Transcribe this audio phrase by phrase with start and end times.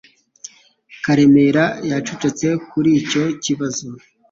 [1.03, 3.85] Karemera yacecetse kuri icyo kibazo.